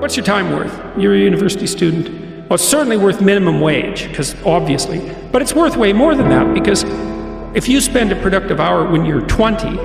[0.00, 0.98] What's your time worth?
[0.98, 2.10] You're a university student.
[2.48, 5.00] Well, it's certainly worth minimum wage, because obviously,
[5.32, 6.84] but it's worth way more than that because
[7.56, 9.76] if you spend a productive hour when you're 20,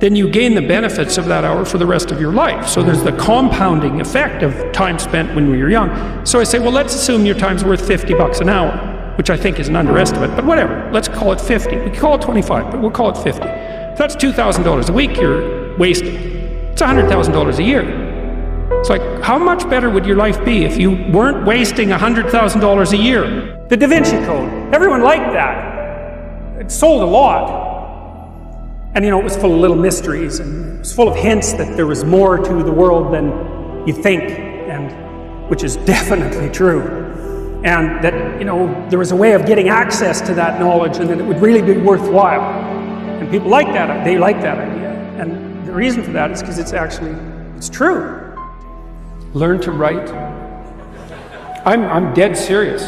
[0.00, 2.68] then you gain the benefits of that hour for the rest of your life.
[2.68, 6.26] So there's the compounding effect of time spent when we were young.
[6.26, 9.36] So I say, well, let's assume your time's worth 50 bucks an hour, which I
[9.36, 10.90] think is an underestimate, but whatever.
[10.92, 11.74] Let's call it 50.
[11.74, 13.42] We can call it 25, but we'll call it 50.
[13.42, 16.14] If that's $2,000 a week you're wasting.
[16.14, 18.07] It's $100,000 a year.
[18.88, 22.96] It's like, how much better would your life be if you weren't wasting $100,000 a
[22.96, 23.66] year?
[23.68, 24.74] The Da Vinci Code.
[24.74, 26.58] Everyone liked that.
[26.58, 28.90] It sold a lot.
[28.94, 31.52] And you know, it was full of little mysteries and it was full of hints
[31.52, 37.60] that there was more to the world than you think, and which is definitely true.
[37.66, 41.10] And that, you know, there was a way of getting access to that knowledge and
[41.10, 42.40] that it would really be worthwhile.
[43.20, 44.92] And people like that, they like that idea.
[45.22, 47.14] And the reason for that is because it's actually,
[47.54, 48.27] it's true.
[49.34, 50.08] Learn to write.
[51.66, 52.82] I'm, I'm dead serious.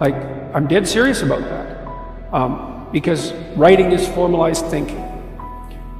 [0.00, 0.14] Like,
[0.54, 2.34] I'm dead serious about that.
[2.34, 5.08] Um, because writing is formalized thinking.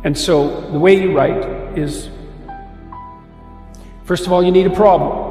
[0.04, 2.10] And so the way you write is
[4.04, 5.30] first of all, you need a problem.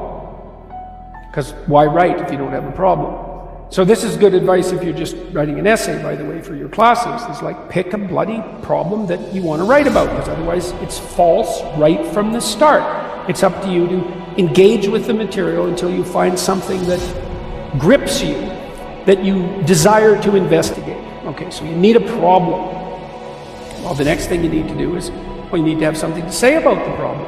[1.28, 3.28] Because why write if you don't have a problem?
[3.70, 6.56] So this is good advice if you're just writing an essay, by the way, for
[6.56, 7.26] your classes.
[7.30, 11.00] It's like pick a bloody problem that you want to write about, because otherwise it's
[11.00, 13.30] false right from the start.
[13.30, 17.00] It's up to you to engage with the material until you find something that
[17.78, 18.36] grips you,
[19.06, 20.98] that you desire to investigate.
[21.26, 22.62] Okay, so you need a problem.
[23.84, 26.24] Well, the next thing you need to do is, well, you need to have something
[26.24, 27.28] to say about the problem.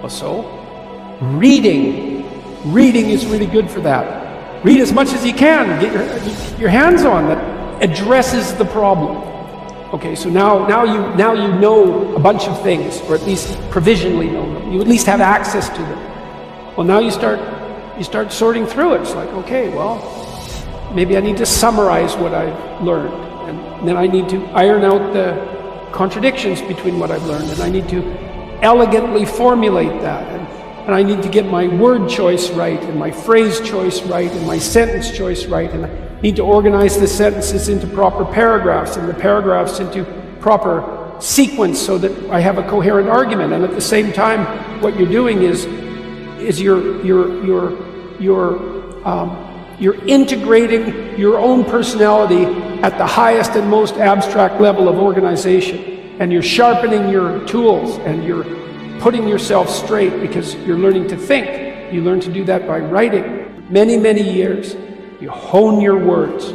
[0.00, 2.24] Well, so, reading.
[2.72, 4.64] Reading is really good for that.
[4.64, 5.80] Read as much as you can.
[5.80, 9.16] Get your, your hands on that addresses the problem.
[9.94, 13.58] Okay, so now, now, you, now you know a bunch of things, or at least
[13.70, 14.72] provisionally know them.
[14.72, 16.17] You at least have access to them.
[16.78, 17.40] Well, now you start,
[17.98, 19.00] you start sorting through it.
[19.00, 19.98] It's like, okay, well,
[20.94, 23.12] maybe I need to summarize what I've learned.
[23.50, 27.68] And then I need to iron out the contradictions between what I've learned, and I
[27.68, 28.00] need to
[28.62, 30.22] elegantly formulate that.
[30.28, 30.46] And,
[30.86, 34.46] and I need to get my word choice right, and my phrase choice right, and
[34.46, 39.08] my sentence choice right, and I need to organize the sentences into proper paragraphs, and
[39.08, 40.04] the paragraphs into
[40.38, 43.52] proper sequence so that I have a coherent argument.
[43.52, 45.66] And at the same time, what you're doing is,
[46.40, 52.44] is you're, you're, you're, you're, um, you're integrating your own personality
[52.82, 56.16] at the highest and most abstract level of organization.
[56.20, 58.44] And you're sharpening your tools and you're
[59.00, 61.92] putting yourself straight because you're learning to think.
[61.92, 63.66] You learn to do that by writing.
[63.70, 64.76] Many, many years,
[65.20, 66.52] you hone your words.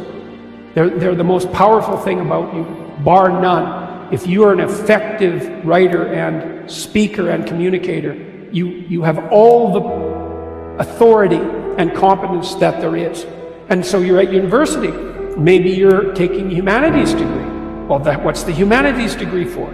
[0.74, 2.64] They're, they're the most powerful thing about you,
[3.02, 4.12] bar none.
[4.12, 8.12] If you are an effective writer and speaker and communicator,
[8.54, 11.40] you, you have all the authority
[11.78, 13.26] and competence that there is.
[13.68, 14.92] And so you're at university
[15.36, 17.44] Maybe you're taking humanities degree.
[17.86, 19.72] Well, that, what's the humanities degree for?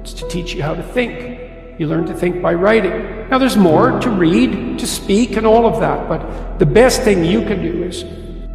[0.00, 1.80] It's to teach you how to think.
[1.80, 3.28] You learn to think by writing.
[3.28, 7.24] Now, there's more to read, to speak, and all of that, but the best thing
[7.24, 8.04] you can do is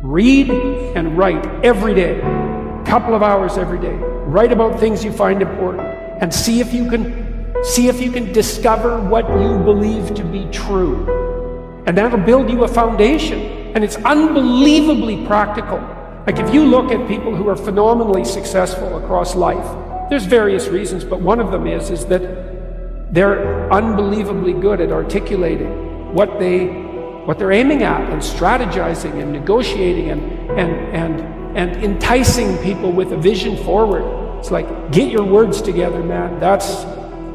[0.01, 3.93] read and write every day, a couple of hours every day.
[3.93, 5.81] Write about things you find important
[6.21, 7.24] and see if you can
[7.65, 11.83] see if you can discover what you believe to be true.
[11.87, 13.39] And that'll build you a foundation.
[13.75, 15.79] And it's unbelievably practical.
[16.27, 21.03] Like if you look at people who are phenomenally successful across life, there's various reasons,
[21.03, 26.83] but one of them is, is that they're unbelievably good at articulating what they
[27.25, 30.21] what they're aiming at and strategizing and negotiating and
[30.59, 34.03] and and and enticing people with a vision forward.
[34.39, 36.39] It's like get your words together, man.
[36.39, 36.85] That's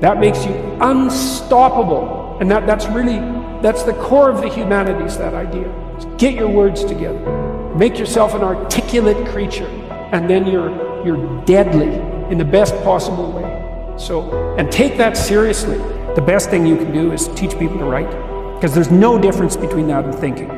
[0.00, 2.38] that makes you unstoppable.
[2.40, 3.18] And that, that's really
[3.60, 5.70] that's the core of the humanities, that idea.
[6.16, 7.74] Get your words together.
[7.76, 9.68] Make yourself an articulate creature,
[10.12, 10.70] and then you're,
[11.06, 11.94] you're deadly
[12.30, 13.96] in the best possible way.
[13.98, 15.76] So, and take that seriously.
[16.14, 18.10] The best thing you can do is teach people to write,
[18.54, 20.50] because there's no difference between that and thinking.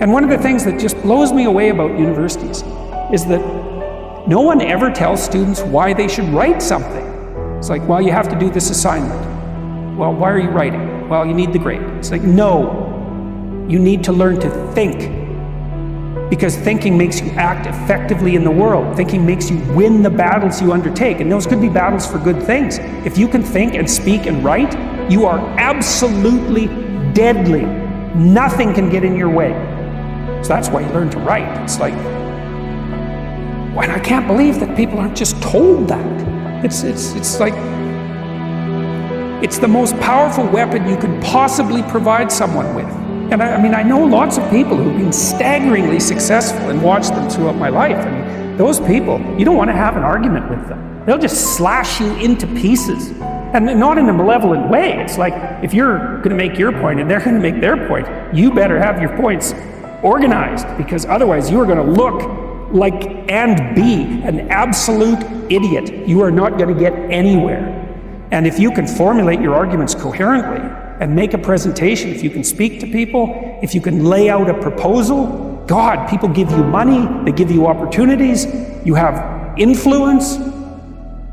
[0.00, 2.62] And one of the things that just blows me away about universities
[3.12, 3.40] is that
[4.26, 7.09] no one ever tells students why they should write something.
[7.60, 9.98] It's like, well, you have to do this assignment.
[9.98, 11.10] Well, why are you writing?
[11.10, 11.82] Well, you need the grade.
[11.98, 14.98] It's like, no, you need to learn to think
[16.30, 18.96] because thinking makes you act effectively in the world.
[18.96, 21.20] Thinking makes you win the battles you undertake.
[21.20, 22.78] And those could be battles for good things.
[23.04, 24.72] If you can think and speak and write,
[25.12, 26.68] you are absolutely
[27.12, 27.66] deadly.
[28.14, 29.52] Nothing can get in your way.
[30.42, 31.62] So that's why you learn to write.
[31.62, 31.92] It's like,
[33.82, 36.29] and I can't believe that people aren't just told that.
[36.64, 37.54] It's, it's, it's like,
[39.42, 42.84] It's the most powerful weapon you can possibly provide someone with.
[43.32, 47.10] And I, I mean, I know lots of people who've been staggeringly successful and watched
[47.10, 47.96] them throughout my life.
[47.96, 51.04] And those people, you don't want to have an argument with them.
[51.06, 53.12] They'll just slash you into pieces.
[53.54, 55.02] And not in a malevolent way.
[55.02, 55.32] It's like
[55.64, 58.52] if you're going to make your point and they're going to make their point, you
[58.52, 59.54] better have your points
[60.02, 66.08] organized because otherwise you are going to look like and be an absolute idiot.
[66.08, 67.76] You are not going to get anywhere.
[68.30, 70.60] And if you can formulate your arguments coherently
[71.00, 74.48] and make a presentation, if you can speak to people, if you can lay out
[74.48, 78.46] a proposal, God, people give you money, they give you opportunities,
[78.84, 80.36] you have influence.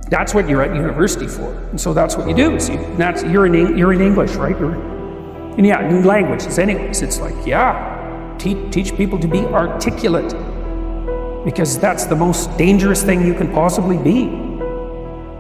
[0.09, 1.53] That's what you're at university for.
[1.69, 2.59] And so that's what you do.
[2.59, 4.57] So you, that's, you're, in, you're in English, right?
[4.57, 4.73] You're,
[5.57, 7.01] and yeah, in languages, anyways.
[7.01, 10.33] It's like, yeah, teach people to be articulate
[11.47, 14.25] because that's the most dangerous thing you can possibly be.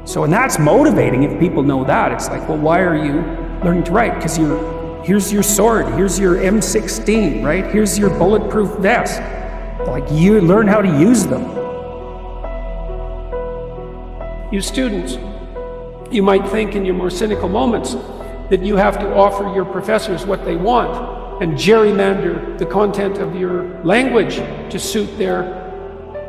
[0.05, 2.13] So, and that's motivating if people know that.
[2.13, 3.15] It's like, well, why are you
[3.61, 4.15] learning to write?
[4.15, 7.65] Because you're, here's your sword, here's your M16, right?
[7.65, 9.19] Here's your bulletproof vest.
[9.85, 11.43] Like, you learn how to use them.
[14.49, 15.17] You students,
[16.09, 17.97] you might think in your more cynical moments
[18.49, 23.35] that you have to offer your professors what they want and gerrymander the content of
[23.35, 24.37] your language
[24.71, 25.66] to suit their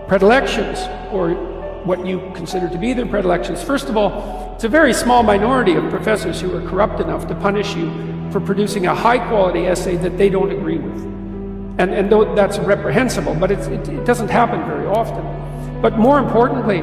[0.09, 0.81] predilections
[1.13, 1.35] or
[1.85, 3.63] what you consider to be their predilections.
[3.63, 7.35] First of all, it's a very small minority of professors who are corrupt enough to
[7.37, 7.91] punish you
[8.33, 11.01] for producing a high quality essay that they don't agree with.
[11.79, 15.23] And, and though that's reprehensible, but it, it, doesn't happen very often.
[15.81, 16.83] But more importantly,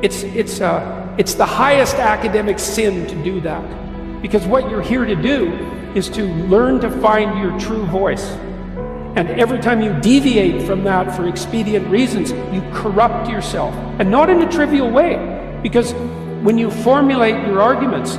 [0.00, 4.22] it's, it's, uh, it's the highest academic sin to do that.
[4.22, 5.52] Because what you're here to do
[5.96, 8.36] is to learn to find your true voice.
[9.14, 13.74] And every time you deviate from that for expedient reasons, you corrupt yourself.
[13.98, 15.92] And not in a trivial way, because
[16.42, 18.16] when you formulate your arguments,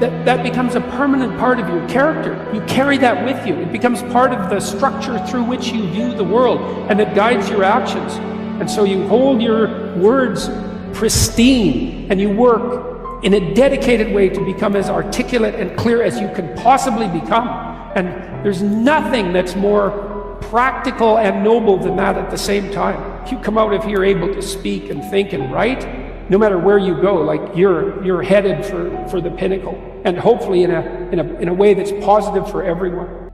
[0.00, 2.50] that, that becomes a permanent part of your character.
[2.52, 3.54] You carry that with you.
[3.54, 6.60] It becomes part of the structure through which you view the world,
[6.90, 8.14] and it guides your actions.
[8.60, 10.50] And so you hold your words
[10.92, 16.20] pristine, and you work in a dedicated way to become as articulate and clear as
[16.20, 17.48] you can possibly become.
[17.96, 18.08] And
[18.44, 20.05] there's nothing that's more
[20.42, 23.24] practical and noble than that at the same time.
[23.24, 26.58] If you come out of here able to speak and think and write, no matter
[26.58, 30.82] where you go, like you're, you're headed for, for the pinnacle, and hopefully in a,
[31.12, 33.25] in, a, in a way that's positive for everyone.